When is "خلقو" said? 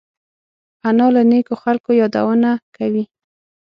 1.63-1.91